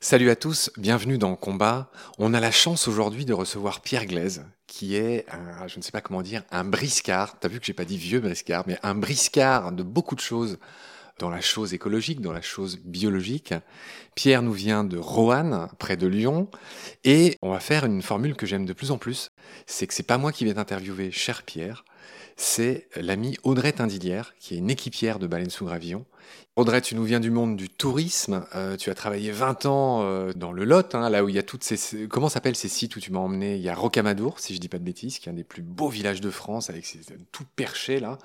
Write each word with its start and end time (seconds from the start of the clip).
Salut 0.00 0.30
à 0.30 0.36
tous, 0.36 0.70
bienvenue 0.78 1.18
dans 1.18 1.36
Combat. 1.36 1.90
On 2.18 2.32
a 2.32 2.40
la 2.40 2.50
chance 2.50 2.88
aujourd'hui 2.88 3.26
de 3.26 3.34
recevoir 3.34 3.82
Pierre 3.82 4.06
Glaise, 4.06 4.46
qui 4.66 4.96
est, 4.96 5.26
je 5.66 5.76
ne 5.76 5.82
sais 5.82 5.90
pas 5.90 6.00
comment 6.00 6.22
dire, 6.22 6.44
un 6.50 6.64
briscard. 6.64 7.38
T'as 7.38 7.48
vu 7.48 7.60
que 7.60 7.66
j'ai 7.66 7.74
pas 7.74 7.84
dit 7.84 7.98
vieux 7.98 8.20
briscard, 8.20 8.64
mais 8.66 8.78
un 8.82 8.94
briscard 8.94 9.72
de 9.72 9.82
beaucoup 9.82 10.14
de 10.14 10.20
choses 10.20 10.58
dans 11.18 11.28
la 11.28 11.40
chose 11.40 11.74
écologique, 11.74 12.20
dans 12.20 12.32
la 12.32 12.40
chose 12.40 12.78
biologique. 12.78 13.52
Pierre 14.14 14.40
nous 14.40 14.52
vient 14.52 14.82
de 14.84 14.96
Roanne, 14.96 15.68
près 15.78 15.98
de 15.98 16.06
Lyon, 16.06 16.48
et 17.04 17.36
on 17.42 17.50
va 17.50 17.60
faire 17.60 17.84
une 17.84 18.00
formule 18.00 18.34
que 18.34 18.46
j'aime 18.46 18.64
de 18.64 18.72
plus 18.72 18.90
en 18.92 18.98
plus. 18.98 19.30
C'est 19.66 19.86
que 19.86 19.94
c'est 19.94 20.04
pas 20.04 20.16
moi 20.16 20.32
qui 20.32 20.46
vais 20.46 20.54
t'interviewer, 20.54 21.10
cher 21.10 21.42
Pierre, 21.42 21.84
c'est 22.40 22.86
l'ami 22.94 23.36
Audrey 23.42 23.72
Tindilière, 23.72 24.32
qui 24.38 24.54
est 24.54 24.58
une 24.58 24.70
équipière 24.70 25.18
de 25.18 25.26
Baleine 25.26 25.50
sous 25.50 25.64
Gravillon. 25.64 26.06
Audrey, 26.54 26.80
tu 26.80 26.94
nous 26.94 27.02
viens 27.02 27.18
du 27.18 27.30
monde 27.30 27.56
du 27.56 27.68
tourisme. 27.68 28.44
Euh, 28.54 28.76
tu 28.76 28.90
as 28.90 28.94
travaillé 28.94 29.32
20 29.32 29.66
ans 29.66 30.02
euh, 30.02 30.32
dans 30.34 30.52
le 30.52 30.64
Lot, 30.64 30.94
hein, 30.94 31.10
là 31.10 31.24
où 31.24 31.28
il 31.28 31.34
y 31.34 31.38
a 31.38 31.42
toutes 31.42 31.64
ces. 31.64 32.06
Comment 32.08 32.28
s'appellent 32.28 32.56
ces 32.56 32.68
sites 32.68 32.94
où 32.94 33.00
tu 33.00 33.12
m'as 33.12 33.18
emmené? 33.18 33.56
Il 33.56 33.62
y 33.62 33.68
a 33.68 33.74
Rocamadour, 33.74 34.38
si 34.38 34.54
je 34.54 34.60
dis 34.60 34.68
pas 34.68 34.78
de 34.78 34.84
bêtises, 34.84 35.18
qui 35.18 35.28
est 35.28 35.32
un 35.32 35.34
des 35.34 35.44
plus 35.44 35.62
beaux 35.62 35.88
villages 35.88 36.20
de 36.20 36.30
France, 36.30 36.70
avec 36.70 36.84
ses 36.84 37.00
tout 37.32 37.44
perché 37.56 37.98
là. 37.98 38.18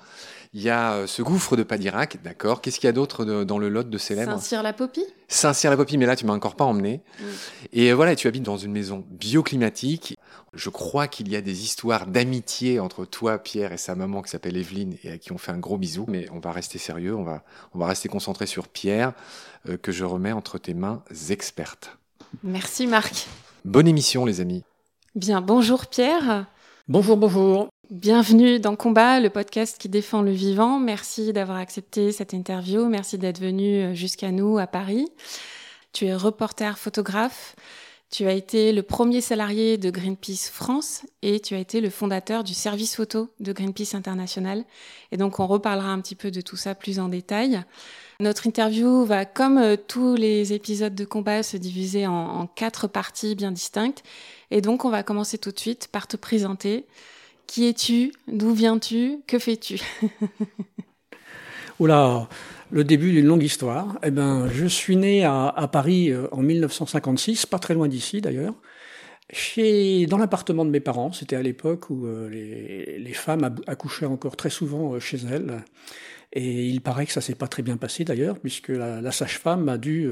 Il 0.52 0.62
y 0.62 0.70
a 0.70 0.94
euh, 0.94 1.06
ce 1.08 1.22
gouffre 1.22 1.56
de 1.56 1.64
Padirac, 1.64 2.18
d'accord. 2.22 2.60
Qu'est-ce 2.60 2.78
qu'il 2.78 2.86
y 2.86 2.90
a 2.90 2.92
d'autre 2.92 3.24
dans 3.24 3.58
le 3.58 3.68
Lot 3.68 3.88
de 3.88 3.98
célèbres 3.98 4.32
Saint-Cyr-la-Popie 4.32 5.06
Saint-Cyr-la-Popie, 5.26 5.98
mais 5.98 6.06
là 6.06 6.14
tu 6.14 6.26
m'as 6.26 6.34
encore 6.34 6.54
pas 6.54 6.64
emmené. 6.64 7.02
Mm. 7.18 7.24
Et 7.72 7.92
voilà, 7.92 8.14
tu 8.14 8.28
habites 8.28 8.42
dans 8.42 8.56
une 8.56 8.72
maison 8.72 9.04
bioclimatique. 9.10 10.13
Je 10.54 10.70
crois 10.70 11.08
qu'il 11.08 11.28
y 11.28 11.36
a 11.36 11.40
des 11.40 11.64
histoires 11.64 12.06
d'amitié 12.06 12.78
entre 12.78 13.04
toi, 13.04 13.38
Pierre, 13.38 13.72
et 13.72 13.76
sa 13.76 13.94
maman 13.94 14.22
qui 14.22 14.30
s'appelle 14.30 14.56
Evelyne 14.56 14.96
et 15.02 15.10
à 15.10 15.18
qui 15.18 15.32
on 15.32 15.38
fait 15.38 15.52
un 15.52 15.58
gros 15.58 15.78
bisou. 15.78 16.04
Mais 16.08 16.28
on 16.30 16.38
va 16.38 16.52
rester 16.52 16.78
sérieux, 16.78 17.14
on 17.14 17.24
va, 17.24 17.42
on 17.74 17.78
va 17.78 17.86
rester 17.86 18.08
concentré 18.08 18.46
sur 18.46 18.68
Pierre, 18.68 19.12
euh, 19.68 19.76
que 19.76 19.92
je 19.92 20.04
remets 20.04 20.32
entre 20.32 20.58
tes 20.58 20.74
mains 20.74 21.02
expertes. 21.30 21.96
Merci 22.42 22.86
Marc. 22.86 23.26
Bonne 23.64 23.88
émission 23.88 24.24
les 24.24 24.40
amis. 24.40 24.62
Bien, 25.14 25.40
bonjour 25.40 25.86
Pierre. 25.86 26.46
Bonjour, 26.88 27.16
bonjour. 27.16 27.68
Bienvenue 27.90 28.60
dans 28.60 28.76
Combat, 28.76 29.20
le 29.20 29.30
podcast 29.30 29.78
qui 29.78 29.88
défend 29.88 30.22
le 30.22 30.32
vivant. 30.32 30.78
Merci 30.78 31.32
d'avoir 31.32 31.58
accepté 31.58 32.12
cette 32.12 32.32
interview. 32.32 32.86
Merci 32.88 33.18
d'être 33.18 33.40
venu 33.40 33.82
euh, 33.82 33.94
jusqu'à 33.94 34.30
nous 34.30 34.58
à 34.58 34.66
Paris. 34.66 35.06
Tu 35.92 36.06
es 36.06 36.14
reporter 36.14 36.78
photographe. 36.78 37.54
Tu 38.10 38.26
as 38.26 38.32
été 38.32 38.72
le 38.72 38.82
premier 38.82 39.20
salarié 39.20 39.76
de 39.76 39.90
Greenpeace 39.90 40.48
France 40.52 41.04
et 41.22 41.40
tu 41.40 41.54
as 41.54 41.58
été 41.58 41.80
le 41.80 41.90
fondateur 41.90 42.44
du 42.44 42.54
service 42.54 42.94
photo 42.94 43.28
de 43.40 43.52
Greenpeace 43.52 43.94
International. 43.94 44.64
Et 45.10 45.16
donc 45.16 45.40
on 45.40 45.46
reparlera 45.46 45.88
un 45.88 46.00
petit 46.00 46.14
peu 46.14 46.30
de 46.30 46.40
tout 46.40 46.56
ça 46.56 46.74
plus 46.74 47.00
en 47.00 47.08
détail. 47.08 47.64
Notre 48.20 48.46
interview 48.46 49.04
va, 49.04 49.24
comme 49.24 49.58
euh, 49.58 49.76
tous 49.76 50.14
les 50.14 50.52
épisodes 50.52 50.94
de 50.94 51.04
combat, 51.04 51.42
se 51.42 51.56
diviser 51.56 52.06
en, 52.06 52.46
quatre 52.46 52.86
parties 52.86 53.34
bien 53.34 53.50
distinctes. 53.50 54.04
Et 54.52 54.60
donc 54.60 54.84
on 54.84 54.90
va 54.90 55.02
commencer 55.02 55.36
tout 55.36 55.50
de 55.50 55.58
suite 55.58 55.88
par 55.88 56.06
te 56.06 56.16
présenter. 56.16 56.86
Qui 57.48 57.66
es-tu? 57.66 58.12
D'où 58.28 58.54
viens-tu? 58.54 59.18
Que 59.26 59.38
fais-tu? 59.38 59.80
Oula, 61.80 62.28
le 62.74 62.82
début 62.82 63.12
d'une 63.12 63.26
longue 63.26 63.44
histoire. 63.44 64.00
Eh 64.02 64.10
ben, 64.10 64.48
je 64.52 64.66
suis 64.66 64.96
né 64.96 65.24
à, 65.24 65.68
Paris 65.70 66.10
euh, 66.10 66.26
en 66.32 66.42
1956, 66.42 67.46
pas 67.46 67.60
très 67.60 67.72
loin 67.72 67.86
d'ici 67.86 68.20
d'ailleurs. 68.20 68.54
Chez, 69.30 70.06
dans 70.06 70.18
l'appartement 70.18 70.64
de 70.64 70.70
mes 70.70 70.80
parents, 70.80 71.12
c'était 71.12 71.36
à 71.36 71.42
l'époque 71.42 71.88
où 71.88 72.04
euh, 72.04 72.28
les, 72.28 73.12
femmes 73.12 73.54
accouchaient 73.68 74.06
encore 74.06 74.36
très 74.36 74.50
souvent 74.50 74.94
euh, 74.94 74.98
chez 74.98 75.18
elles. 75.30 75.62
Et 76.32 76.66
il 76.66 76.80
paraît 76.80 77.06
que 77.06 77.12
ça 77.12 77.20
s'est 77.20 77.36
pas 77.36 77.46
très 77.46 77.62
bien 77.62 77.76
passé 77.76 78.02
d'ailleurs, 78.02 78.40
puisque 78.40 78.70
la, 78.70 79.12
sage-femme 79.12 79.68
a 79.68 79.78
dû 79.78 80.08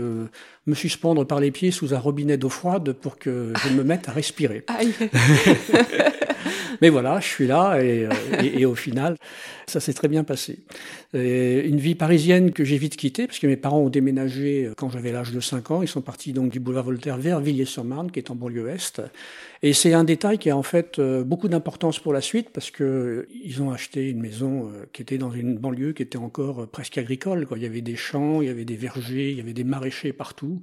me 0.66 0.74
suspendre 0.76 1.26
par 1.26 1.40
les 1.40 1.50
pieds 1.50 1.72
sous 1.72 1.94
un 1.94 1.98
robinet 1.98 2.36
d'eau 2.36 2.48
froide 2.48 2.92
pour 2.92 3.18
que 3.18 3.52
je 3.56 3.70
me 3.70 3.82
mette 3.82 4.08
à 4.08 4.12
respirer. 4.12 4.64
Mais 6.82 6.88
voilà, 6.88 7.20
je 7.20 7.28
suis 7.28 7.46
là 7.46 7.80
et, 7.80 8.08
euh, 8.08 8.68
au 8.68 8.74
final, 8.74 9.16
ça 9.68 9.78
s'est 9.78 9.92
très 9.92 10.08
bien 10.08 10.24
passé. 10.24 10.58
une 11.14 11.78
vie 11.78 11.94
parisienne 11.94 12.50
que 12.50 12.64
j'ai 12.64 12.76
vite 12.76 12.96
quittée 12.96 13.28
parce 13.28 13.38
que 13.38 13.46
mes 13.46 13.56
parents 13.56 13.78
ont 13.78 13.88
déménagé 13.88 14.64
euh, 14.64 14.74
quand 14.76 14.90
j'avais 14.90 15.12
l'âge 15.12 15.30
de 15.30 15.38
5 15.38 15.70
ans. 15.70 15.82
Ils 15.82 15.88
sont 15.88 16.00
partis 16.00 16.32
donc 16.32 16.50
du 16.50 16.58
boulevard 16.58 16.86
Voltaire 16.86 17.18
vers 17.18 17.38
Villiers-sur-Marne, 17.38 18.10
qui 18.10 18.18
est 18.18 18.32
en 18.32 18.34
banlieue 18.34 18.68
est. 18.68 19.00
Et 19.62 19.74
c'est 19.74 19.92
un 19.92 20.02
détail 20.02 20.38
qui 20.38 20.50
a 20.50 20.56
en 20.56 20.64
fait 20.64 20.98
euh, 20.98 21.22
beaucoup 21.22 21.46
d'importance 21.46 22.00
pour 22.00 22.12
la 22.12 22.20
suite 22.20 22.50
parce 22.50 22.72
que 22.72 23.28
ils 23.44 23.62
ont 23.62 23.70
acheté 23.70 24.10
une 24.10 24.20
maison 24.20 24.68
qui 24.92 25.02
était 25.02 25.18
dans 25.18 25.30
une 25.30 25.58
banlieue 25.58 25.92
qui 25.92 26.02
était 26.02 26.18
encore 26.18 26.66
presque 26.66 26.98
agricole. 26.98 27.46
Quoi. 27.46 27.58
Il 27.58 27.62
y 27.62 27.66
avait 27.66 27.80
des 27.80 27.94
champs, 27.94 28.42
il 28.42 28.48
y 28.48 28.50
avait 28.50 28.64
des 28.64 28.74
vergers, 28.74 29.30
il 29.30 29.36
y 29.36 29.40
avait 29.40 29.52
des 29.52 29.62
maraîchers 29.62 30.12
partout. 30.12 30.60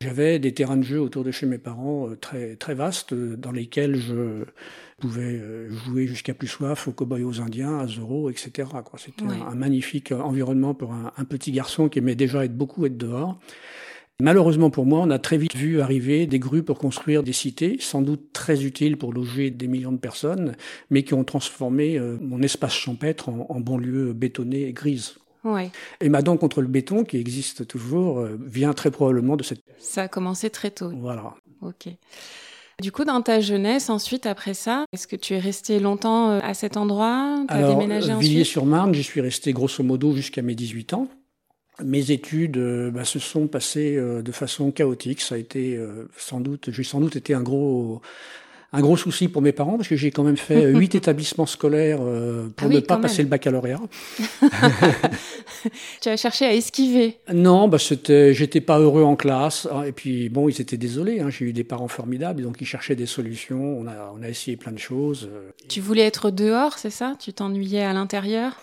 J'avais 0.00 0.38
des 0.38 0.54
terrains 0.54 0.76
de 0.76 0.84
jeu 0.84 1.00
autour 1.00 1.24
de 1.24 1.32
chez 1.32 1.44
mes 1.44 1.58
parents 1.58 2.10
très 2.20 2.54
très 2.54 2.74
vastes 2.74 3.14
dans 3.14 3.50
lesquels 3.50 3.96
je 3.96 4.44
pouvait 5.00 5.40
euh, 5.40 5.68
jouer 5.70 6.06
jusqu'à 6.06 6.34
plus 6.34 6.46
soif 6.46 6.86
aux 6.86 6.92
cow-boys 6.92 7.24
aux 7.24 7.40
Indiens, 7.40 7.80
à 7.80 7.88
Zorro, 7.88 8.30
etc. 8.30 8.68
C'était 8.96 9.24
un, 9.24 9.56
magnifique 9.56 10.12
environnement 10.12 10.72
pour 10.72 10.92
un, 10.92 11.24
petit 11.24 11.50
garçon 11.50 11.88
qui 11.88 11.98
aimait 11.98 12.14
déjà 12.14 12.44
être 12.44 12.56
beaucoup 12.56 12.86
être 12.86 12.96
dehors. 12.96 13.40
Malheureusement 14.20 14.70
pour 14.70 14.86
moi, 14.86 15.00
on 15.00 15.10
a 15.10 15.18
très 15.18 15.36
vite 15.36 15.56
vu 15.56 15.80
arriver 15.80 16.28
des 16.28 16.38
grues 16.38 16.62
pour 16.62 16.78
construire 16.78 17.24
des 17.24 17.32
cités, 17.32 17.76
sans 17.80 18.00
doute 18.00 18.32
très 18.32 18.64
utiles 18.64 18.98
pour 18.98 19.12
loger 19.12 19.50
des 19.50 19.66
millions 19.66 19.92
de 19.92 19.98
personnes, 19.98 20.54
mais 20.90 21.02
qui 21.02 21.14
ont 21.14 21.24
transformé 21.24 21.98
euh, 21.98 22.18
mon 22.20 22.40
espace 22.42 22.74
champêtre 22.74 23.30
en, 23.30 23.58
banlieue 23.58 24.12
bétonnée 24.12 24.62
et 24.62 24.72
grise. 24.72 25.18
Ouais. 25.52 25.70
Et 26.00 26.08
ma 26.08 26.22
dent 26.22 26.36
contre 26.36 26.60
le 26.60 26.68
béton, 26.68 27.04
qui 27.04 27.16
existe 27.16 27.66
toujours, 27.66 28.20
euh, 28.20 28.38
vient 28.40 28.72
très 28.72 28.90
probablement 28.90 29.36
de 29.36 29.42
cette... 29.42 29.62
Ça 29.78 30.02
a 30.02 30.08
commencé 30.08 30.50
très 30.50 30.70
tôt. 30.70 30.90
Voilà. 30.94 31.34
Ok. 31.62 31.88
Du 32.80 32.92
coup, 32.92 33.04
dans 33.04 33.20
ta 33.22 33.40
jeunesse, 33.40 33.90
ensuite, 33.90 34.24
après 34.24 34.54
ça, 34.54 34.84
est-ce 34.92 35.08
que 35.08 35.16
tu 35.16 35.34
es 35.34 35.40
resté 35.40 35.80
longtemps 35.80 36.30
euh, 36.30 36.40
à 36.44 36.54
cet 36.54 36.76
endroit? 36.76 37.44
Tu 37.48 37.54
as 37.54 37.66
déménagé 37.66 38.12
ensuite? 38.12 38.30
Villiers-sur-Marne, 38.30 38.94
j'y 38.94 39.02
suis 39.02 39.20
resté 39.20 39.52
grosso 39.52 39.82
modo 39.82 40.14
jusqu'à 40.14 40.42
mes 40.42 40.54
18 40.54 40.94
ans. 40.94 41.08
Mes 41.84 42.12
études 42.12 42.56
euh, 42.56 42.92
bah, 42.92 43.04
se 43.04 43.18
sont 43.18 43.48
passées 43.48 43.96
euh, 43.96 44.22
de 44.22 44.30
façon 44.30 44.70
chaotique. 44.70 45.20
Ça 45.22 45.34
a 45.34 45.38
été 45.38 45.76
sans 46.16 46.38
doute, 46.38 46.70
j'ai 46.70 46.84
sans 46.84 47.00
doute 47.00 47.16
été 47.16 47.34
un 47.34 47.42
gros 47.42 48.00
un 48.72 48.80
gros 48.80 48.98
souci 48.98 49.28
pour 49.28 49.40
mes 49.40 49.52
parents 49.52 49.76
parce 49.76 49.88
que 49.88 49.96
j'ai 49.96 50.10
quand 50.10 50.24
même 50.24 50.36
fait 50.36 50.66
huit 50.72 50.94
établissements 50.94 51.46
scolaires 51.46 52.00
euh, 52.02 52.48
pour 52.54 52.68
ah 52.70 52.74
ne 52.74 52.80
pas 52.80 52.98
passer 52.98 53.22
le 53.22 53.28
baccalauréat. 53.28 53.80
tu 56.02 56.08
as 56.08 56.16
cherché 56.16 56.44
à 56.44 56.52
esquiver 56.52 57.18
Non, 57.32 57.68
bah 57.68 57.78
c'était, 57.78 58.34
j'étais 58.34 58.60
pas 58.60 58.78
heureux 58.78 59.02
en 59.02 59.16
classe. 59.16 59.66
Ah, 59.72 59.86
et 59.86 59.92
puis 59.92 60.28
bon, 60.28 60.48
ils 60.48 60.60
étaient 60.60 60.76
désolés. 60.76 61.20
Hein, 61.20 61.30
j'ai 61.30 61.46
eu 61.46 61.52
des 61.52 61.64
parents 61.64 61.88
formidables, 61.88 62.42
donc 62.42 62.56
ils 62.60 62.66
cherchaient 62.66 62.96
des 62.96 63.06
solutions. 63.06 63.78
On 63.78 63.86
a, 63.86 64.12
on 64.14 64.22
a 64.22 64.28
essayé 64.28 64.56
plein 64.56 64.72
de 64.72 64.78
choses. 64.78 65.30
Euh. 65.32 65.50
Tu 65.68 65.80
voulais 65.80 66.04
être 66.04 66.30
dehors, 66.30 66.78
c'est 66.78 66.90
ça? 66.90 67.16
Tu 67.18 67.32
t'ennuyais 67.32 67.82
à 67.82 67.94
l'intérieur? 67.94 68.60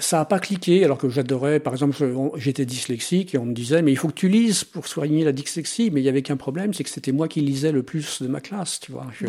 Ça 0.00 0.18
n'a 0.18 0.24
pas 0.24 0.38
cliqué, 0.38 0.82
alors 0.82 0.96
que 0.96 1.10
j'adorais, 1.10 1.60
par 1.60 1.74
exemple, 1.74 1.94
j'étais 2.36 2.64
dyslexique 2.64 3.34
et 3.34 3.38
on 3.38 3.44
me 3.44 3.52
disait, 3.52 3.82
mais 3.82 3.92
il 3.92 3.96
faut 3.96 4.08
que 4.08 4.14
tu 4.14 4.28
lises 4.28 4.64
pour 4.64 4.86
soigner 4.86 5.24
la 5.24 5.32
dyslexie. 5.32 5.90
Mais 5.92 6.00
il 6.00 6.04
y 6.04 6.08
avait 6.08 6.22
qu'un 6.22 6.38
problème, 6.38 6.72
c'est 6.72 6.84
que 6.84 6.90
c'était 6.90 7.12
moi 7.12 7.28
qui 7.28 7.42
lisais 7.42 7.70
le 7.70 7.82
plus 7.82 8.22
de 8.22 8.28
ma 8.28 8.40
classe, 8.40 8.80
tu 8.80 8.92
vois. 8.92 9.06
Je, 9.12 9.26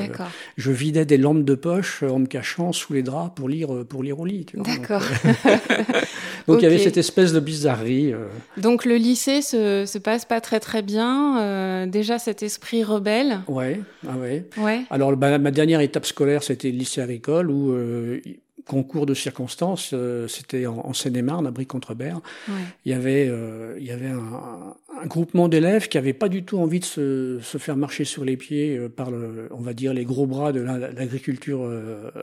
je, 0.55 0.71
vidais 0.71 1.05
des 1.05 1.17
lampes 1.17 1.43
de 1.43 1.55
poche 1.55 2.03
en 2.03 2.19
me 2.19 2.25
cachant 2.25 2.71
sous 2.71 2.93
les 2.93 3.03
draps 3.03 3.35
pour 3.35 3.49
lire, 3.49 3.85
pour 3.87 4.01
lire 4.01 4.19
au 4.19 4.25
lit, 4.25 4.45
D'accord. 4.53 5.03
Donc, 6.47 6.61
il 6.61 6.63
y 6.63 6.67
avait 6.67 6.77
cette 6.77 6.97
espèce 6.97 7.33
de 7.33 7.39
bizarrerie. 7.39 8.13
Euh. 8.13 8.27
Donc 8.57 8.85
le 8.85 8.95
lycée 8.95 9.41
se, 9.41 9.85
se 9.85 9.97
passe 9.97 10.25
pas 10.25 10.41
très 10.41 10.59
très 10.59 10.81
bien. 10.81 11.39
Euh, 11.39 11.85
déjà 11.85 12.19
cet 12.19 12.43
esprit 12.43 12.83
rebelle. 12.83 13.39
Ouais, 13.47 13.79
ah 14.07 14.15
ouais. 14.17 14.45
Ouais. 14.57 14.81
Alors 14.89 15.15
ma, 15.17 15.37
ma 15.37 15.51
dernière 15.51 15.81
étape 15.81 16.05
scolaire, 16.05 16.43
c'était 16.43 16.71
le 16.71 16.77
lycée 16.77 17.01
agricole 17.01 17.49
où 17.49 17.71
euh, 17.71 18.21
concours 18.65 19.05
de 19.05 19.13
circonstances, 19.13 19.91
euh, 19.93 20.27
c'était 20.27 20.65
en, 20.65 20.93
Seine-et-Marne, 20.93 21.47
à 21.47 21.51
Brie-contre-Berre. 21.51 22.19
Il 22.85 22.91
y 22.91 22.93
avait, 22.93 23.27
euh, 23.27 23.75
il 23.79 23.85
y 23.85 23.91
avait 23.91 24.09
un, 24.09 24.75
un 25.01 25.05
groupement 25.05 25.47
d'élèves 25.47 25.87
qui 25.87 25.97
n'avaient 25.97 26.13
pas 26.13 26.29
du 26.29 26.43
tout 26.43 26.57
envie 26.57 26.79
de 26.79 26.85
se, 26.85 27.39
se, 27.41 27.57
faire 27.57 27.75
marcher 27.75 28.05
sur 28.05 28.23
les 28.25 28.37
pieds 28.37 28.77
euh, 28.77 28.89
par, 28.89 29.11
le, 29.11 29.49
on 29.51 29.61
va 29.61 29.73
dire, 29.73 29.93
les 29.93 30.05
gros 30.05 30.25
bras 30.25 30.51
de 30.51 30.61
l'agriculture 30.61 31.69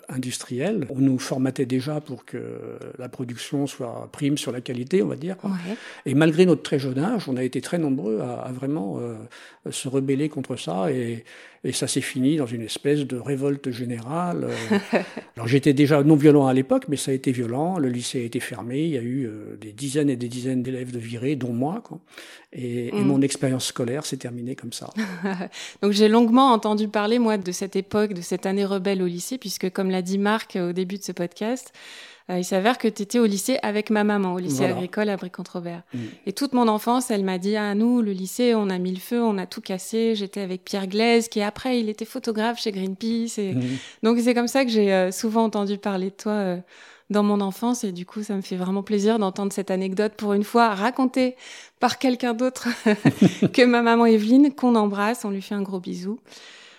industrielle. 0.08 0.86
On 0.90 0.98
nous 0.98 1.18
formatait 1.18 1.66
déjà 1.66 2.00
pour 2.00 2.24
que 2.24 2.38
la 2.98 3.08
production 3.08 3.66
soit 3.66 4.08
prime 4.12 4.38
sur 4.38 4.52
la 4.52 4.60
qualité, 4.60 5.02
on 5.02 5.08
va 5.08 5.16
dire. 5.16 5.36
Et 6.06 6.14
malgré 6.14 6.46
notre 6.46 6.62
très 6.62 6.78
jeune 6.78 6.98
âge, 6.98 7.28
on 7.28 7.36
a 7.36 7.44
été 7.44 7.60
très 7.60 7.78
nombreux 7.78 8.20
à, 8.20 8.42
à 8.42 8.52
vraiment 8.52 9.00
se 9.70 9.88
rebeller 9.88 10.28
contre 10.28 10.56
ça 10.56 10.90
et, 10.90 11.24
et 11.64 11.70
ça 11.70 11.86
s'est 11.86 12.00
fini 12.00 12.36
dans 12.36 12.46
une 12.46 12.62
espèce 12.62 13.06
de 13.06 13.16
révolte 13.16 13.70
générale. 13.70 14.48
Alors 15.36 15.46
j'étais 15.46 15.72
déjà 15.72 16.02
non 16.02 16.16
violent 16.16 16.48
à 16.48 16.54
l'époque, 16.54 16.86
mais 16.88 16.96
ça 16.96 17.12
a 17.12 17.14
été 17.14 17.30
violent. 17.30 17.78
Le 17.78 17.88
lycée 17.88 18.20
a 18.20 18.24
été 18.24 18.40
fermé. 18.40 18.82
Il 18.82 18.90
y 18.90 18.98
a 18.98 19.02
eu 19.02 19.26
euh, 19.26 19.56
des 19.60 19.72
dizaines 19.72 20.10
et 20.10 20.16
des 20.16 20.28
dizaines 20.28 20.64
d'élèves 20.64 20.90
de 20.90 20.98
virés, 20.98 21.36
dont 21.36 21.52
moi. 21.52 21.80
Quoi. 21.84 22.00
Et 22.52 22.61
Et, 22.62 22.88
et, 22.88 23.02
mon 23.02 23.20
expérience 23.22 23.66
scolaire 23.66 24.06
s'est 24.06 24.16
terminée 24.16 24.54
comme 24.54 24.72
ça. 24.72 24.90
Donc 25.82 25.92
j'ai 25.92 26.08
longuement 26.08 26.52
entendu 26.52 26.88
parler, 26.88 27.18
moi, 27.18 27.38
de 27.38 27.52
cette 27.52 27.76
époque, 27.76 28.14
de 28.14 28.20
cette 28.20 28.46
année 28.46 28.64
rebelle 28.64 29.02
au 29.02 29.06
lycée, 29.06 29.38
puisque 29.38 29.70
comme 29.70 29.90
l'a 29.90 30.02
dit 30.02 30.18
Marc 30.18 30.56
au 30.60 30.72
début 30.72 30.98
de 30.98 31.02
ce 31.02 31.12
podcast, 31.12 31.72
euh, 32.30 32.38
il 32.38 32.44
s'avère 32.44 32.78
que 32.78 32.88
tu 32.88 33.02
étais 33.02 33.18
au 33.18 33.26
lycée 33.26 33.58
avec 33.62 33.90
ma 33.90 34.04
maman, 34.04 34.34
au 34.34 34.38
lycée 34.38 34.64
agricole 34.64 35.08
à 35.08 35.16
Brie-Controbert. 35.16 35.82
Mm. 35.92 35.98
Et 36.26 36.32
toute 36.32 36.52
mon 36.52 36.68
enfance, 36.68 37.10
elle 37.10 37.24
m'a 37.24 37.38
dit, 37.38 37.56
ah 37.56 37.74
nous, 37.74 38.00
le 38.00 38.12
lycée, 38.12 38.54
on 38.54 38.70
a 38.70 38.78
mis 38.78 38.92
le 38.92 39.00
feu, 39.00 39.20
on 39.20 39.38
a 39.38 39.46
tout 39.46 39.60
cassé. 39.60 40.14
J'étais 40.14 40.40
avec 40.40 40.64
Pierre 40.64 40.86
Glaise, 40.86 41.28
qui 41.28 41.42
après, 41.42 41.80
il 41.80 41.88
était 41.88 42.04
photographe 42.04 42.60
chez 42.60 42.70
Greenpeace. 42.70 43.38
Et... 43.38 43.54
Mm. 43.54 43.62
Donc 44.02 44.18
c'est 44.20 44.34
comme 44.34 44.48
ça 44.48 44.64
que 44.64 44.70
j'ai 44.70 44.92
euh, 44.92 45.10
souvent 45.10 45.44
entendu 45.44 45.78
parler 45.78 46.10
de 46.10 46.16
toi. 46.16 46.32
Euh, 46.32 46.56
dans 47.12 47.22
mon 47.22 47.40
enfance 47.40 47.84
et 47.84 47.92
du 47.92 48.04
coup 48.04 48.22
ça 48.22 48.34
me 48.34 48.40
fait 48.40 48.56
vraiment 48.56 48.82
plaisir 48.82 49.18
d'entendre 49.18 49.52
cette 49.52 49.70
anecdote 49.70 50.14
pour 50.16 50.32
une 50.32 50.44
fois 50.44 50.74
racontée 50.74 51.36
par 51.78 51.98
quelqu'un 51.98 52.34
d'autre 52.34 52.68
que 53.52 53.64
ma 53.64 53.82
maman 53.82 54.06
Evelyne 54.06 54.54
qu'on 54.54 54.74
embrasse, 54.74 55.24
on 55.24 55.30
lui 55.30 55.42
fait 55.42 55.54
un 55.54 55.62
gros 55.62 55.80
bisou. 55.80 56.18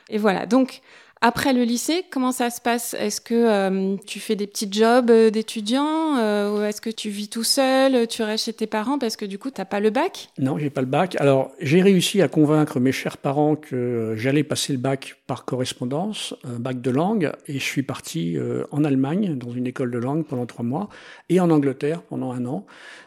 Et 0.10 0.18
voilà, 0.18 0.46
donc 0.46 0.82
après 1.26 1.54
le 1.54 1.64
lycée, 1.64 2.04
comment 2.12 2.34
ça 2.34 2.50
se 2.50 2.60
passe? 2.60 2.96
Est-ce 3.00 3.22
que 3.22 3.34
euh, 3.34 3.96
tu 4.06 4.20
fais 4.20 4.36
des 4.36 4.46
petits 4.46 4.68
jobs 4.70 5.10
euh, 5.10 5.30
d'étudiant 5.30 6.18
euh, 6.18 6.52
ou 6.52 6.62
est-ce 6.64 6.82
que 6.82 6.90
tu 6.90 7.10
vis 7.10 7.30
tout 7.30 7.46
seul 7.46 8.10
Tu 8.10 8.24
restes 8.24 8.44
chez 8.44 8.52
tes 8.52 8.68
parents 8.68 9.00
parce 9.00 9.16
que 9.16 9.24
du 9.24 9.40
coup, 9.40 9.50
tu 9.50 9.62
n'as 9.62 9.66
pas 9.66 9.80
le 9.80 9.90
bac? 9.90 10.28
Non, 10.38 10.58
j'ai 10.58 10.70
pas 10.70 10.82
le 10.82 10.88
bac. 10.88 11.16
Alors, 11.22 11.54
j'ai 11.62 11.82
réussi 11.82 12.22
à 12.22 12.28
convaincre 12.28 12.82
mes 12.82 12.92
chers 12.92 13.16
parents 13.16 13.56
que 13.56 14.16
j'allais 14.18 14.44
passer 14.44 14.74
le 14.74 14.80
bac 14.80 15.16
par 15.26 15.46
correspondance, 15.46 16.36
un 16.44 16.60
bac 16.60 16.82
de 16.82 16.92
langue, 16.92 17.32
et 17.48 17.54
je 17.54 17.64
suis 17.64 17.84
parti 17.84 18.36
en 18.72 18.84
Allemagne 18.84 19.38
dans 19.38 19.52
une 19.52 19.66
école 19.66 19.92
de 19.92 20.00
langue 20.00 20.26
pendant 20.26 20.46
trois 20.46 20.66
mois 20.66 20.90
et 21.30 21.40
en 21.40 21.50
Angleterre 21.50 22.02
pendant 22.02 22.34
un 22.34 22.46
an 22.46 22.66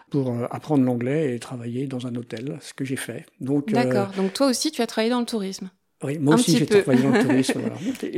pour 0.09 0.33
apprendre 0.51 0.85
l'anglais 0.85 1.35
et 1.35 1.39
travailler 1.39 1.87
dans 1.87 2.07
un 2.07 2.15
hôtel, 2.15 2.57
ce 2.63 2.73
que 2.73 2.87
j'ai 2.87 2.97
fait. 2.97 3.27
Donc, 3.41 3.73
D'accord. 3.73 4.09
Donc 4.17 4.33
toi 4.33 4.47
aussi, 4.47 4.71
tu 4.71 4.81
as 4.81 4.87
travaillé 4.87 5.11
dans 5.11 5.21
le 5.21 5.27
tourisme? 5.27 5.69
Oui, 6.07 6.19
moi 6.19 6.35
aussi 6.35 6.57
j'ai 6.57 6.67
travaillé 6.67 7.03
dans 7.03 7.11
le 7.11 7.23
tourisme. 7.23 7.61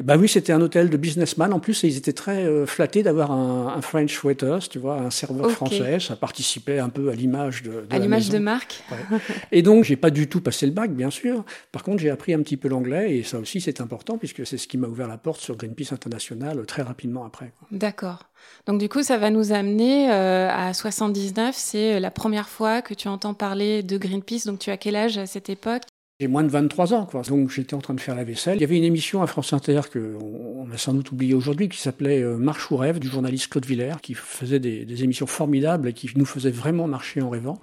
bah 0.03 0.17
oui, 0.17 0.29
c'était 0.29 0.53
un 0.53 0.61
hôtel 0.61 0.91
de 0.91 0.97
businessman 0.97 1.53
en 1.53 1.61
plus 1.61 1.83
et 1.85 1.89
ils 1.89 1.97
étaient 1.97 2.13
très 2.13 2.45
euh, 2.45 2.67
flattés 2.67 3.03
d'avoir 3.03 3.31
un, 3.31 3.75
un, 3.77 3.83
French 3.83 4.23
waiter, 4.23 4.59
tu 4.71 4.79
vois, 4.79 5.01
un 5.01 5.11
serveur 5.11 5.51
français. 5.51 5.99
Ça 6.01 6.17
participait 6.17 6.79
un 6.79 6.89
peu 6.89 7.11
à 7.11 7.15
l'image 7.15 7.63
de, 7.63 7.71
de 7.71 7.87
à 7.91 7.99
l'image 7.99 8.29
de 8.29 8.39
marque. 8.39 8.83
Ouais. 8.91 9.19
Et 9.53 9.63
donc 9.63 9.85
j'ai 9.85 9.97
pas 9.97 10.11
du 10.11 10.29
tout 10.29 10.41
passé 10.41 10.67
le 10.67 10.73
bac, 10.73 10.93
bien 10.93 11.11
sûr. 11.11 11.45
Par 11.73 11.83
contre, 11.83 12.03
j'ai 12.03 12.11
appris 12.11 12.35
un 12.35 12.43
petit 12.43 12.57
peu 12.57 12.69
l'anglais 12.69 13.17
et 13.17 13.23
ça 13.23 13.39
aussi 13.39 13.61
c'est 13.61 13.81
important 13.81 14.19
puisque 14.19 14.47
c'est 14.47 14.59
ce 14.59 14.69
qui 14.69 14.79
m'a 14.79 14.89
ouvert 14.89 15.09
la 15.09 15.19
porte 15.19 15.41
sur 15.41 15.57
Greenpeace 15.57 15.93
International 15.93 16.65
très 16.67 16.83
rapidement 16.83 17.25
après. 17.25 17.53
D'accord. 17.71 18.29
Donc 18.67 18.79
du 18.79 18.89
coup, 18.89 19.03
ça 19.03 19.19
va 19.19 19.31
nous 19.31 19.53
amener 19.53 20.11
euh, 20.11 20.51
à 20.51 20.75
79. 20.75 21.55
C'est 21.57 22.01
la 22.01 22.11
première 22.11 22.49
fois 22.49 22.83
que 22.83 22.95
tu 22.95 23.09
entends 23.09 23.35
parler 23.35 23.83
de 23.83 23.97
Greenpeace. 23.99 24.47
Donc 24.47 24.59
tu 24.59 24.71
as 24.71 24.77
quel 24.77 24.97
âge 24.97 25.19
à 25.19 25.27
cette 25.27 25.49
époque? 25.49 25.83
J'ai 26.21 26.27
moins 26.27 26.43
de 26.43 26.49
23 26.49 26.95
ans. 26.95 27.09
Donc 27.29 27.51
j'étais 27.51 27.75
en 27.75 27.81
train 27.81 27.95
de 27.95 28.01
faire 28.01 28.17
la 28.17 28.25
vaisselle. 28.25 28.57
Il 28.57 28.61
y 28.61 28.65
avait 28.65 28.77
une 28.77 28.85
émission 28.85 29.23
à 29.23 29.29
France 29.29 29.53
Inter 29.53 29.83
que 29.91 30.17
on 30.21 30.69
a 30.73 30.77
sans 30.77 30.93
doute 30.93 31.13
oublié 31.13 31.35
aujourd'hui, 31.35 31.69
qui 31.69 31.79
s'appelait 31.79 32.23
euh, 32.23 32.37
Marche 32.37 32.71
ou 32.73 32.77
rêve 32.77 32.99
du 32.99 33.07
journaliste 33.09 33.49
Claude 33.53 33.65
Villers, 33.65 34.01
qui 34.03 34.15
faisait 34.15 34.59
des 34.59 35.05
émissions 35.05 35.29
formidables 35.29 35.89
et 35.89 35.93
qui 35.93 36.11
nous 36.17 36.25
faisait 36.25 36.51
vraiment 36.51 36.89
marcher 36.89 37.23
en 37.23 37.31
rêvant. 37.31 37.61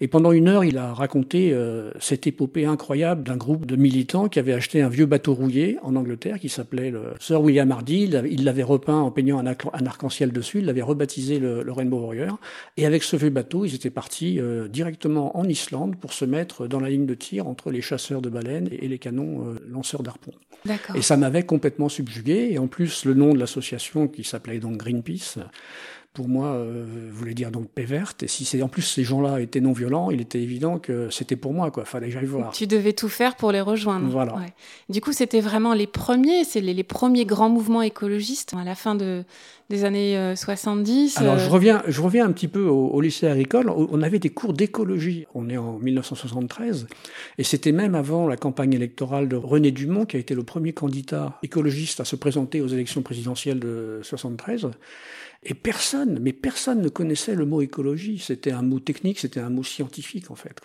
Et 0.00 0.08
pendant 0.08 0.32
une 0.32 0.48
heure, 0.48 0.64
il 0.64 0.78
a 0.78 0.92
raconté 0.92 1.52
euh, 1.52 1.90
cette 2.00 2.26
épopée 2.26 2.66
incroyable 2.66 3.22
d'un 3.22 3.36
groupe 3.36 3.66
de 3.66 3.76
militants 3.76 4.28
qui 4.28 4.38
avait 4.38 4.52
acheté 4.52 4.82
un 4.82 4.88
vieux 4.88 5.06
bateau 5.06 5.34
rouillé 5.34 5.78
en 5.82 5.96
Angleterre 5.96 6.38
qui 6.38 6.48
s'appelait 6.48 6.90
le 6.90 7.14
Sir 7.20 7.40
William 7.40 7.70
Hardy. 7.70 8.10
Il 8.30 8.44
l'avait 8.44 8.62
repeint 8.62 8.98
en 8.98 9.10
peignant 9.10 9.38
un, 9.38 9.86
arc-en-ciel 9.86 10.32
dessus. 10.32 10.58
Il 10.58 10.66
l'avait 10.66 10.82
rebaptisé 10.82 11.38
le, 11.38 11.62
le, 11.62 11.72
Rainbow 11.72 11.98
Warrior. 11.98 12.38
Et 12.76 12.86
avec 12.86 13.02
ce 13.02 13.16
vieux 13.16 13.30
bateau, 13.30 13.64
ils 13.64 13.74
étaient 13.74 13.90
partis 13.90 14.40
euh, 14.40 14.68
directement 14.68 15.36
en 15.36 15.44
Islande 15.44 15.96
pour 15.96 16.12
se 16.12 16.24
mettre 16.24 16.66
dans 16.66 16.80
la 16.80 16.90
ligne 16.90 17.06
de 17.06 17.14
tir 17.14 17.46
entre 17.46 17.70
les 17.70 17.80
chasseurs 17.80 18.22
de 18.22 18.28
baleines 18.28 18.68
et 18.70 18.88
les 18.88 18.98
canons 18.98 19.46
euh, 19.46 19.54
lanceurs 19.68 20.02
d'arpons. 20.02 20.32
Et 20.94 21.02
ça 21.02 21.16
m'avait 21.16 21.44
complètement 21.44 21.88
subjugué. 21.88 22.48
Et 22.50 22.58
en 22.58 22.66
plus, 22.66 23.04
le 23.04 23.14
nom 23.14 23.34
de 23.34 23.38
l'association 23.38 24.08
qui 24.08 24.24
s'appelait 24.24 24.58
donc 24.58 24.78
Greenpeace 24.78 25.38
pour 26.14 26.28
moi, 26.28 26.52
euh, 26.52 26.86
voulait 27.10 27.34
dire 27.34 27.50
donc 27.50 27.68
paix 27.68 27.82
verte. 27.82 28.22
Et 28.22 28.28
si 28.28 28.44
c'est 28.44 28.62
en 28.62 28.68
plus 28.68 28.82
ces 28.82 29.02
gens-là 29.02 29.40
étaient 29.40 29.60
non 29.60 29.72
violents, 29.72 30.12
il 30.12 30.20
était 30.20 30.40
évident 30.40 30.78
que 30.78 31.10
c'était 31.10 31.34
pour 31.34 31.52
moi, 31.52 31.72
quoi. 31.72 31.84
Fallait 31.84 32.06
que 32.06 32.12
j'aille 32.12 32.24
voir. 32.24 32.52
Tu 32.52 32.68
devais 32.68 32.92
tout 32.92 33.08
faire 33.08 33.34
pour 33.34 33.50
les 33.50 33.60
rejoindre. 33.60 34.06
Voilà. 34.08 34.36
Ouais. 34.36 34.54
Du 34.88 35.00
coup, 35.00 35.12
c'était 35.12 35.40
vraiment 35.40 35.74
les 35.74 35.88
premiers, 35.88 36.44
c'est 36.44 36.60
les, 36.60 36.72
les, 36.72 36.84
premiers 36.84 37.24
grands 37.24 37.48
mouvements 37.48 37.82
écologistes 37.82 38.54
à 38.56 38.62
la 38.62 38.76
fin 38.76 38.94
de, 38.94 39.24
des 39.70 39.84
années 39.84 40.34
70. 40.36 41.16
Euh, 41.16 41.20
Alors, 41.20 41.38
je 41.38 41.46
euh. 41.46 41.48
reviens, 41.48 41.82
je 41.88 42.00
reviens 42.00 42.26
un 42.26 42.30
petit 42.30 42.46
peu 42.46 42.64
au, 42.64 42.90
au 42.90 43.00
lycée 43.00 43.26
agricole. 43.26 43.68
On 43.70 44.00
avait 44.00 44.20
des 44.20 44.30
cours 44.30 44.52
d'écologie. 44.52 45.26
On 45.34 45.50
est 45.50 45.56
en 45.56 45.78
1973. 45.78 46.86
Et 47.38 47.44
c'était 47.44 47.72
même 47.72 47.96
avant 47.96 48.28
la 48.28 48.36
campagne 48.36 48.74
électorale 48.74 49.28
de 49.28 49.34
René 49.34 49.72
Dumont, 49.72 50.04
qui 50.04 50.16
a 50.16 50.20
été 50.20 50.36
le 50.36 50.44
premier 50.44 50.72
candidat 50.72 51.38
écologiste 51.42 51.98
à 51.98 52.04
se 52.04 52.14
présenter 52.14 52.60
aux 52.60 52.68
élections 52.68 53.02
présidentielles 53.02 53.58
de 53.58 53.98
73. 54.02 54.70
Et 55.46 55.54
personne, 55.54 56.18
mais 56.22 56.32
personne 56.32 56.80
ne 56.80 56.88
connaissait 56.88 57.34
le 57.34 57.44
mot 57.44 57.60
écologie. 57.60 58.18
C'était 58.18 58.52
un 58.52 58.62
mot 58.62 58.80
technique, 58.80 59.18
c'était 59.18 59.40
un 59.40 59.50
mot 59.50 59.62
scientifique 59.62 60.30
en 60.30 60.34
fait. 60.34 60.60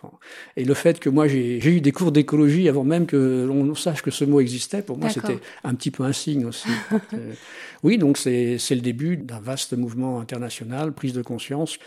Et 0.55 0.63
le 0.63 0.73
fait 0.73 0.99
que 0.99 1.09
moi 1.09 1.27
j'ai 1.27 1.57
eu 1.69 1.81
des 1.81 1.91
cours 1.91 2.11
d'écologie 2.11 2.69
avant 2.69 2.85
même 2.85 3.05
que 3.05 3.45
l'on 3.45 3.75
sache 3.75 4.01
que 4.01 4.11
ce 4.11 4.23
mot 4.23 4.39
existait, 4.39 4.81
pour 4.81 4.97
moi 4.97 5.09
c'était 5.09 5.39
un 5.63 5.75
petit 5.75 5.91
peu 5.91 6.03
un 6.03 6.13
signe 6.13 6.45
aussi. 6.45 6.69
Oui, 7.83 7.97
donc 7.97 8.17
c'est 8.17 8.57
le 8.69 8.81
début 8.81 9.17
d'un 9.17 9.39
vaste 9.39 9.73
mouvement 9.73 10.19
international, 10.19 10.93
prise 10.93 11.13
de 11.13 11.21
conscience 11.21 11.77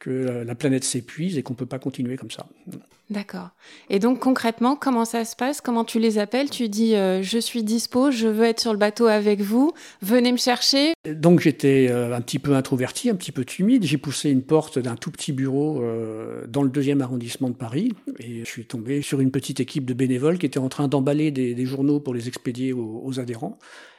que 0.00 0.44
la 0.46 0.54
planète 0.54 0.84
s'épuise 0.84 1.38
et 1.38 1.42
qu'on 1.42 1.54
ne 1.54 1.58
peut 1.58 1.66
pas 1.66 1.78
continuer 1.78 2.16
comme 2.16 2.30
ça. 2.30 2.46
D'accord. 3.08 3.50
Et 3.88 4.00
donc 4.00 4.18
concrètement, 4.18 4.74
comment 4.74 5.04
ça 5.04 5.24
se 5.24 5.36
passe? 5.36 5.60
Comment 5.60 5.84
tu 5.84 6.00
les 6.00 6.18
appelles? 6.18 6.50
Tu 6.50 6.68
dis 6.68 6.96
euh, 6.96 7.22
je 7.22 7.38
suis 7.38 7.62
dispo, 7.62 8.10
je 8.10 8.26
veux 8.26 8.44
être 8.44 8.60
sur 8.60 8.72
le 8.72 8.78
bateau 8.78 9.06
avec 9.06 9.40
vous, 9.40 9.72
venez 10.02 10.32
me 10.32 10.36
chercher. 10.36 10.92
Donc 11.08 11.38
j'étais 11.40 11.86
euh, 11.88 12.16
un 12.16 12.20
petit 12.20 12.40
peu 12.40 12.56
introverti, 12.56 13.08
un 13.08 13.14
petit 13.14 13.30
peu 13.30 13.44
timide. 13.44 13.84
J'ai 13.84 13.96
poussé 13.96 14.30
une 14.30 14.42
porte 14.42 14.80
d'un 14.80 14.96
tout 14.96 15.12
petit 15.12 15.32
bureau 15.32 15.80
euh, 15.80 16.46
dans 16.48 16.64
le 16.64 16.68
deuxième 16.68 17.00
arrondissement 17.00 17.48
de 17.48 17.54
Paris 17.54 17.92
et 18.18 18.40
je 18.40 18.50
suis 18.50 18.66
tombé 18.66 19.02
sur 19.02 19.20
une 19.20 19.30
petite 19.30 19.60
équipe 19.60 19.84
de 19.84 19.94
bénévoles 19.94 20.38
qui 20.38 20.46
étaient 20.46 20.58
en 20.58 20.68
train 20.68 20.88
d'emballer 20.88 21.30
des, 21.30 21.54
des, 21.54 21.66
journaux 21.66 22.00
pour 22.00 22.12
les 22.12 22.26
expédier 22.26 22.72
aux, 22.72 23.02
aux 23.04 23.20
adhérents. 23.20 23.56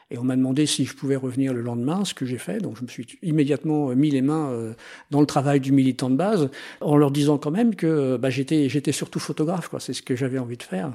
Et 0.09 0.18
on 0.18 0.24
m'a 0.24 0.36
demandé 0.36 0.65
si 0.65 0.86
je 0.86 0.95
pouvais 0.95 1.18
revenir 1.18 1.54
le 1.54 1.62
lendemain, 1.62 2.06
ce 2.06 2.13
que 2.13 2.25
j'ai 2.25 2.38
fait. 2.38 2.59
Donc 2.59 2.77
je 2.77 2.83
me 2.83 2.88
suis 2.88 3.06
immédiatement 3.24 3.88
mis 3.89 4.09
les 4.09 4.21
mains 4.21 4.50
euh, 4.51 4.74
dans 5.12 5.19
le 5.19 5.25
travail 5.25 5.59
du 5.59 5.71
militant 5.71 6.09
de 6.09 6.15
base, 6.15 6.50
en 6.80 6.95
leur 6.95 7.12
disant 7.12 7.38
quand 7.38 7.51
même 7.51 7.75
que 7.75 8.18
bah, 8.18 8.30
j'étais 8.30 8.69
j'étais 8.69 8.94
surtout 8.94 9.19
photographe. 9.19 9.68
quoi. 9.68 9.80
C'est 9.80 9.94
ce 9.94 10.01
que 10.01 10.15
j'avais 10.15 10.39
envie 10.39 10.57
de 10.57 10.63
faire. 10.63 10.94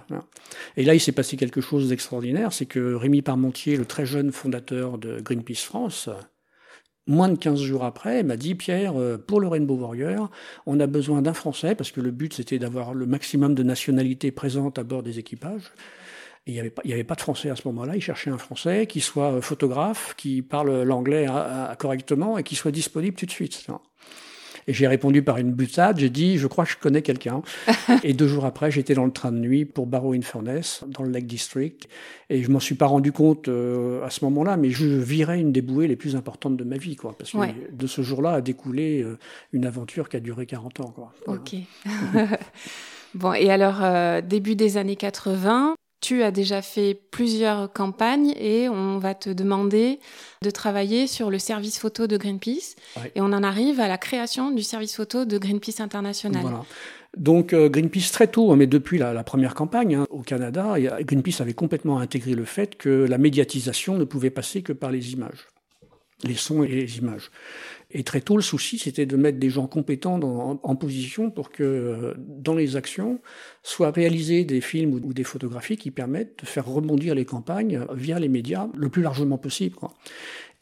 Et 0.77 0.85
là, 0.85 0.95
il 0.95 1.01
s'est 1.01 1.13
passé 1.13 1.37
quelque 1.37 1.61
chose 1.61 1.89
d'extraordinaire, 1.89 2.53
c'est 2.53 2.67
que 2.67 2.95
Rémi 2.95 3.23
Parmentier, 3.23 3.77
le 3.77 3.85
très 3.85 4.07
jeune 4.07 4.33
fondateur 4.33 4.99
de 4.99 5.21
Greenpeace 5.21 5.65
France, 5.65 6.09
moins 7.07 7.29
de 7.29 7.37
15 7.37 7.61
jours 7.61 7.85
après, 7.85 8.23
m'a 8.23 8.37
dit 8.37 8.55
Pierre, 8.55 8.99
euh, 8.99 9.19
pour 9.19 9.41
le 9.41 9.49
Rainbow 9.49 9.75
Warrior, 9.75 10.31
on 10.67 10.79
a 10.81 10.87
besoin 10.87 11.23
d'un 11.23 11.35
Français, 11.35 11.75
parce 11.75 11.91
que 11.91 12.01
le 12.01 12.11
but 12.11 12.33
c'était 12.33 12.59
d'avoir 12.59 12.95
le 12.95 13.07
maximum 13.07 13.55
de 13.55 13.63
nationalités 13.63 14.31
présentes 14.31 14.79
à 14.79 14.85
bord 14.85 15.03
des 15.03 15.19
équipages 15.19 15.73
il 16.47 16.55
n'y 16.55 16.61
avait, 16.61 16.71
pas, 16.71 16.83
avait 16.85 17.05
pas 17.05 17.15
de 17.15 17.21
français 17.21 17.51
à 17.51 17.57
ce 17.57 17.67
moment-là. 17.69 17.97
Il 17.97 18.01
cherchait 18.01 18.31
un 18.31 18.39
français 18.39 18.87
qui 18.87 19.01
soit 19.01 19.33
euh, 19.33 19.41
photographe, 19.41 20.15
qui 20.17 20.43
parle 20.43 20.83
l'anglais 20.83 21.27
correctement 21.79 22.39
et 22.39 22.43
qui 22.43 22.57
soit 22.57 22.73
disponible 22.73 23.17
tout 23.17 23.27
de 23.27 23.31
suite. 23.31 23.67
Et 24.69 24.73
j'ai 24.73 24.87
répondu 24.87 25.23
par 25.23 25.39
une 25.39 25.53
butade, 25.53 25.99
j'ai 25.99 26.11
dit, 26.11 26.39
je 26.39 26.47
crois 26.47 26.65
que 26.65 26.71
je 26.71 26.77
connais 26.77 27.03
quelqu'un. 27.03 27.43
et 28.05 28.13
deux 28.13 28.29
jours 28.29 28.45
après, 28.45 28.71
j'étais 28.71 28.95
dans 28.95 29.05
le 29.05 29.11
train 29.11 29.33
de 29.33 29.39
nuit 29.39 29.65
pour 29.65 29.87
Barrow-in-Furness, 29.87 30.85
dans 30.87 31.03
le 31.03 31.11
Lake 31.11 31.27
District. 31.27 31.89
Et 32.31 32.43
je 32.43 32.51
m'en 32.51 32.61
suis 32.61 32.77
pas 32.77 32.87
rendu 32.87 33.13
compte 33.13 33.49
euh, 33.49 34.05
à 34.05 34.11
ce 34.11 34.25
moment-là, 34.25 34.57
mais 34.57 34.71
je 34.71 34.87
virais 34.87 35.41
une 35.41 35.53
des 35.53 35.63
bouées 35.63 35.89
les 35.89 35.97
plus 35.97 36.15
importantes 36.15 36.57
de 36.57 36.65
ma 36.65 36.77
vie, 36.77 36.97
quoi. 36.97 37.15
Parce 37.17 37.33
que 37.33 37.73
de 37.73 37.87
ce 37.87 38.03
jour-là 38.03 38.35
a 38.35 38.41
découlé 38.41 39.03
euh, 39.03 39.19
une 39.53 39.67
aventure 39.67 40.09
qui 40.09 40.17
a 40.17 40.21
duré 40.21 40.47
40 40.47 40.81
ans, 40.81 40.95
quoi. 40.95 41.13
Ok. 41.27 41.55
bon, 43.15 43.33
et 43.33 43.51
alors, 43.51 44.23
début 44.23 44.55
des 44.55 44.77
années 44.77 44.97
80, 44.97 45.75
tu 46.03 46.23
as 46.23 46.33
déjà 46.33 46.61
fait 46.61 47.01
plusieurs 47.11 47.73
campagnes 47.73 48.35
et 48.37 48.69
on 48.69 48.99
va 48.99 49.15
te 49.15 49.31
demander 49.31 50.01
de 50.43 50.51
travailler 50.51 51.07
sur 51.07 51.31
le 51.31 51.39
service 51.39 51.79
photo 51.79 52.07
de 52.09 52.17
Greenpeace. 52.17 52.75
Et 53.15 53.21
on 53.21 53.27
en 53.27 53.43
arrive 53.43 53.81
à 53.81 53.89
la 53.89 53.97
création 53.97 54.51
du 54.51 54.63
service 54.63 54.97
photo 54.97 55.25
de 55.25 55.39
Greenpeace 55.39 55.81
International. 55.81 56.43
Voilà. 56.43 56.65
Donc 57.17 57.53
euh, 57.53 57.69
Greenpeace 57.69 58.11
très 58.11 58.27
tôt, 58.27 58.51
hein, 58.51 58.57
mais 58.57 58.67
depuis 58.67 58.99
la, 58.99 59.13
la 59.13 59.23
première 59.23 59.55
campagne 59.55 59.95
hein, 59.95 60.07
au 60.11 60.23
Canada, 60.23 60.75
Greenpeace 61.03 61.41
avait 61.41 61.55
complètement 61.55 62.01
intégré 62.01 62.35
le 62.35 62.45
fait 62.45 62.77
que 62.77 63.07
la 63.09 63.19
médiatisation 63.19 63.97
ne 63.97 64.05
pouvait 64.05 64.31
passer 64.31 64.63
que 64.63 64.73
par 64.73 64.91
les 64.91 65.13
images, 65.13 65.47
les 66.25 66.35
sons 66.35 66.65
et 66.65 66.69
les 66.69 66.99
images. 66.99 67.31
Et 67.95 68.05
très 68.05 68.21
tôt, 68.21 68.37
le 68.37 68.43
souci, 68.43 68.79
c'était 68.79 69.07
de 69.07 69.17
mettre 69.17 69.39
des 69.39 69.51
gens 69.51 69.67
compétents 69.67 70.19
en, 70.63 70.77
position 70.77 71.31
pour 71.31 71.51
que, 71.51 71.63
euh, 71.63 72.15
dans 72.19 72.55
les 72.55 72.77
actions, 72.77 73.21
soient 73.63 73.91
réalisés 73.91 74.45
des 74.45 74.61
films 74.61 74.95
ou, 74.95 75.13
des 75.13 75.25
photographies 75.25 75.77
qui 75.77 75.91
permettent 75.91 76.41
de 76.41 76.47
faire 76.47 76.67
rebondir 76.67 77.15
les 77.15 77.27
campagnes 77.27 77.85
via 77.95 78.19
les 78.19 78.29
médias 78.29 78.69
le 78.75 78.89
plus 78.89 79.03
largement 79.03 79.37
possible. 79.37 79.77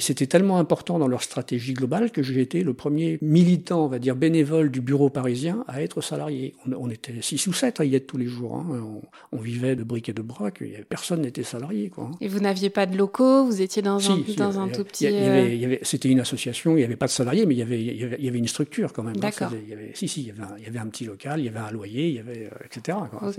C'était 0.01 0.27
tellement 0.27 0.59
important 0.59 0.99
dans 0.99 1.09
leur 1.09 1.23
stratégie 1.23 1.75
globale 1.75 2.11
que 2.11 2.23
j'ai 2.23 2.41
été 2.41 2.63
le 2.63 2.75
premier 2.75 3.19
militant, 3.23 3.85
on 3.85 3.89
va 3.89 3.99
dire 3.99 4.17
bénévole 4.17 4.71
du 4.71 4.81
bureau 4.81 5.11
parisien 5.11 5.65
à 5.69 5.83
être 5.83 6.01
salarié. 6.01 6.55
On, 6.67 6.91
était 6.91 7.15
six 7.21 7.47
ou 7.47 7.53
sept 7.53 7.81
à 7.81 7.85
y 7.85 7.95
être 7.95 8.07
tous 8.07 8.17
les 8.17 8.27
jours. 8.27 8.57
Hein. 8.57 9.01
On, 9.33 9.39
vivait 9.39 9.77
de 9.77 9.83
briques 9.83 10.09
et 10.09 10.13
de 10.13 10.23
broc. 10.23 10.63
Personne 10.89 11.23
n'était 11.23 11.43
salarié. 11.43 11.89
Quoi. 11.89 12.11
Et 12.21 12.29
vous 12.29 12.41
n'aviez 12.41 12.71
pas 12.71 12.87
de 12.87 12.97
locaux 12.97 13.45
Vous 13.45 13.63
étiez 13.63 13.83
dans 13.83 14.11
un, 14.11 14.19
dans 14.37 14.59
un 14.59 14.69
tout 14.69 14.85
petit. 14.85 15.09
C'était 15.83 16.09
une 16.09 16.21
association. 16.21 16.73
Il 16.73 16.79
n'y 16.79 16.85
avait 16.85 16.97
pas 16.97 17.07
de 17.07 17.13
salariés, 17.13 17.47
mais 17.47 17.55
il 17.55 17.59
y 17.59 17.63
avait, 17.63 17.83
il 17.83 18.25
y 18.25 18.29
avait, 18.29 18.39
une 18.39 18.49
structure 18.49 18.93
quand 18.93 19.03
même. 19.03 19.17
Hein. 19.17 19.21
D'accord. 19.21 19.53
si, 19.95 20.09
si, 20.09 20.23
il 20.23 20.27
y, 20.29 20.31
avait 20.31 20.43
un, 20.43 20.57
il 20.59 20.65
y 20.65 20.67
avait 20.67 20.79
un 20.79 20.87
petit 20.87 21.05
local, 21.05 21.41
il 21.41 21.47
y 21.47 21.49
avait 21.49 21.59
un 21.59 21.71
loyer, 21.71 22.09
il 22.09 22.15
y 22.15 22.19
avait 22.19 22.47
euh, 22.47 22.65
etc. 22.65 22.99
Quoi. 23.11 23.33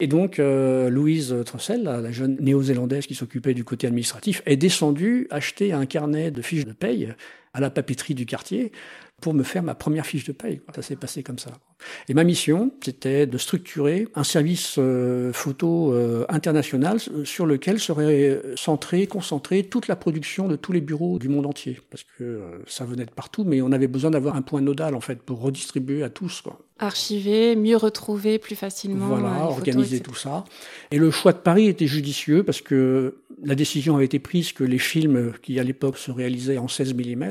Et 0.00 0.06
donc 0.06 0.38
euh, 0.38 0.90
Louise 0.90 1.34
Trossel, 1.44 1.82
la, 1.82 2.00
la 2.00 2.12
jeune 2.12 2.36
néo-zélandaise 2.40 3.06
qui 3.06 3.14
s'occupait 3.14 3.54
du 3.54 3.64
côté 3.64 3.86
administratif, 3.86 4.42
est 4.46 4.56
descendue 4.56 5.27
acheter 5.30 5.72
un 5.72 5.86
carnet 5.86 6.30
de 6.30 6.42
fiches 6.42 6.64
de 6.64 6.72
paye 6.72 7.14
à 7.54 7.60
la 7.60 7.70
papeterie 7.70 8.14
du 8.14 8.26
quartier 8.26 8.72
pour 9.20 9.34
me 9.34 9.42
faire 9.42 9.62
ma 9.62 9.74
première 9.74 10.06
fiche 10.06 10.24
de 10.24 10.32
paye. 10.32 10.60
Ça 10.74 10.82
s'est 10.82 10.96
passé 10.96 11.22
comme 11.22 11.38
ça. 11.38 11.50
Et 12.08 12.14
ma 12.14 12.24
mission, 12.24 12.72
c'était 12.84 13.26
de 13.26 13.36
structurer 13.36 14.06
un 14.14 14.22
service 14.22 14.76
euh, 14.78 15.32
photo 15.32 15.92
euh, 15.92 16.24
international 16.28 16.98
sur 17.24 17.46
lequel 17.46 17.80
serait 17.80 18.40
centré, 18.56 19.06
concentré 19.06 19.64
toute 19.64 19.88
la 19.88 19.96
production 19.96 20.46
de 20.46 20.56
tous 20.56 20.72
les 20.72 20.80
bureaux 20.80 21.18
du 21.18 21.28
monde 21.28 21.46
entier. 21.46 21.80
Parce 21.90 22.04
que 22.04 22.24
euh, 22.24 22.58
ça 22.66 22.84
venait 22.84 23.06
de 23.06 23.10
partout, 23.10 23.44
mais 23.44 23.60
on 23.60 23.72
avait 23.72 23.88
besoin 23.88 24.10
d'avoir 24.10 24.36
un 24.36 24.42
point 24.42 24.60
nodal, 24.60 24.94
en 24.94 25.00
fait, 25.00 25.20
pour 25.20 25.40
redistribuer 25.40 26.04
à 26.04 26.10
tous. 26.10 26.40
Quoi. 26.40 26.60
Archiver, 26.78 27.56
mieux 27.56 27.76
retrouver 27.76 28.38
plus 28.38 28.56
facilement. 28.56 29.08
Voilà, 29.08 29.44
organiser 29.44 30.00
tout 30.00 30.14
ça. 30.14 30.44
Et 30.90 30.98
le 30.98 31.10
choix 31.10 31.32
de 31.32 31.38
Paris 31.38 31.66
était 31.66 31.86
judicieux 31.86 32.42
parce 32.42 32.60
que 32.60 33.22
la 33.42 33.54
décision 33.54 33.96
avait 33.96 34.04
été 34.04 34.18
prise 34.18 34.52
que 34.52 34.64
les 34.64 34.78
films 34.78 35.32
qui, 35.42 35.58
à 35.58 35.64
l'époque, 35.64 35.98
se 35.98 36.10
réalisaient 36.10 36.58
en 36.58 36.68
16 36.68 36.94
mm 36.94 37.30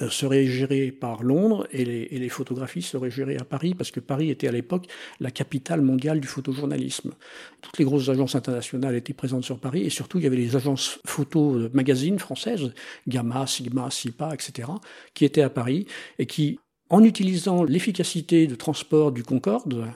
euh, 0.00 0.10
seraient 0.10 0.46
gérés 0.46 0.92
par 0.92 1.24
Londres 1.24 1.66
et 1.72 1.84
les, 1.84 2.28
photographies 2.28 2.82
seraient 2.82 3.10
gérées 3.10 3.36
à 3.36 3.44
Paris 3.44 3.74
parce 3.74 3.90
que 3.90 3.98
Paris 3.98 4.30
était 4.30 4.46
à 4.46 4.52
l'époque 4.52 4.86
la 5.18 5.32
capitale 5.32 5.80
mondiale 5.80 6.20
du 6.20 6.28
photojournalisme. 6.28 7.14
Toutes 7.62 7.78
les 7.78 7.84
grosses 7.84 8.08
agences 8.08 8.36
internationales 8.36 8.94
étaient 8.94 9.12
présentes 9.12 9.44
sur 9.44 9.58
Paris 9.58 9.82
et 9.82 9.90
surtout 9.90 10.18
il 10.18 10.24
y 10.24 10.26
avait 10.28 10.36
les 10.36 10.54
agences 10.54 11.00
photo 11.04 11.56
euh, 11.56 11.70
magazines 11.72 12.18
françaises, 12.20 12.72
Gamma, 13.08 13.46
Sigma, 13.48 13.90
SIPA, 13.90 14.34
etc., 14.34 14.68
qui 15.14 15.24
étaient 15.24 15.42
à 15.42 15.50
Paris 15.50 15.86
et 16.20 16.26
qui, 16.26 16.60
en 16.90 17.04
utilisant 17.04 17.64
l'efficacité 17.64 18.46
de 18.46 18.54
transport 18.54 19.12
du 19.12 19.22
Concorde, 19.22 19.86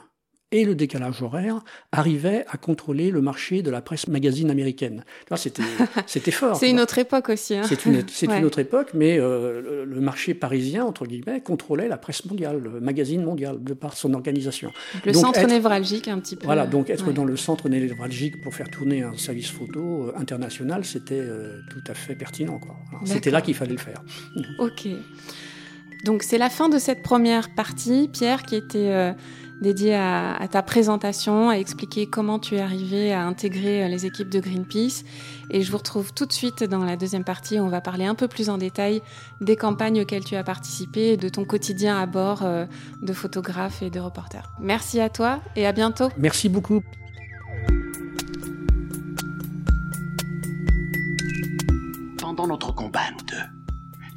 et 0.53 0.65
le 0.65 0.75
décalage 0.75 1.21
horaire 1.23 1.61
arrivait 1.91 2.45
à 2.47 2.57
contrôler 2.57 3.09
le 3.09 3.21
marché 3.21 3.63
de 3.63 3.71
la 3.71 3.81
presse 3.81 4.07
magazine 4.07 4.51
américaine. 4.51 5.03
C'était, 5.35 6.31
fort. 6.31 6.55
c'est 6.55 6.69
une 6.69 6.79
autre 6.79 6.99
époque 6.99 7.29
aussi. 7.29 7.55
Hein. 7.55 7.63
C'est, 7.67 7.85
une, 7.85 8.45
autre 8.45 8.59
époque, 8.59 8.91
mais 8.93 9.17
euh, 9.19 9.83
le 9.83 9.99
marché 9.99 10.35
parisien, 10.35 10.85
entre 10.85 11.07
guillemets, 11.07 11.41
contrôlait 11.41 11.87
la 11.87 11.97
presse 11.97 12.23
mondiale, 12.25 12.59
le 12.59 12.79
magazine 12.79 13.23
mondial, 13.23 13.63
de 13.63 13.73
par 13.73 13.97
son 13.97 14.13
organisation. 14.13 14.71
Le 15.05 15.13
centre 15.13 15.45
névralgique, 15.47 16.07
un 16.07 16.19
petit 16.19 16.35
peu. 16.35 16.45
Voilà, 16.45 16.67
donc 16.67 16.91
être 16.91 17.11
dans 17.11 17.25
le 17.25 17.35
centre 17.35 17.67
névralgique 17.67 18.41
pour 18.41 18.53
faire 18.53 18.69
tourner 18.69 19.01
un 19.01 19.17
service 19.17 19.49
photo 19.49 20.09
euh, 20.09 20.13
international, 20.17 20.85
c'était 20.85 21.15
euh, 21.15 21.61
tout 21.71 21.83
à 21.87 21.95
fait 21.95 22.15
pertinent. 22.15 22.59
C'était 23.05 23.31
là 23.31 23.41
qu'il 23.41 23.55
fallait 23.55 23.71
le 23.71 23.79
faire. 23.79 24.03
Ok. 24.59 24.87
Donc 26.03 26.23
c'est 26.23 26.37
la 26.37 26.49
fin 26.49 26.69
de 26.69 26.77
cette 26.77 27.01
première 27.01 27.53
partie, 27.55 28.09
Pierre, 28.11 28.43
qui 28.43 28.55
était 28.55 29.13
dédié 29.63 29.95
à, 29.95 30.47
ta 30.51 30.61
présentation, 30.61 31.49
à 31.49 31.55
expliquer 31.55 32.05
comment 32.05 32.37
tu 32.37 32.55
es 32.55 32.61
arrivé 32.61 33.13
à 33.13 33.25
intégrer 33.25 33.83
euh, 33.83 33.87
les 33.87 34.05
équipes 34.05 34.29
de 34.29 34.39
Greenpeace. 34.39 35.03
Et 35.49 35.63
je 35.63 35.71
vous 35.71 35.77
retrouve 35.77 36.13
tout 36.13 36.27
de 36.27 36.33
suite 36.33 36.63
dans 36.63 36.83
la 36.83 36.97
deuxième 36.97 37.23
partie. 37.23 37.59
Où 37.59 37.63
on 37.63 37.69
va 37.69 37.81
parler 37.81 38.05
un 38.05 38.13
peu 38.13 38.27
plus 38.27 38.49
en 38.49 38.57
détail 38.57 39.01
des 39.41 39.55
campagnes 39.55 40.01
auxquelles 40.01 40.23
tu 40.23 40.35
as 40.35 40.43
participé, 40.43 41.17
de 41.17 41.29
ton 41.29 41.45
quotidien 41.45 41.97
à 41.97 42.05
bord 42.05 42.43
euh, 42.43 42.65
de 43.01 43.13
photographes 43.13 43.81
et 43.81 43.89
de 43.89 43.99
reporters. 43.99 44.51
Merci 44.59 44.99
à 44.99 45.09
toi 45.09 45.39
et 45.55 45.65
à 45.65 45.71
bientôt. 45.71 46.09
Merci 46.17 46.49
beaucoup. 46.49 46.81
Pendant 52.17 52.47
notre 52.47 52.73
combat, 52.73 53.11
nous 53.11 53.25
deux, 53.25 53.62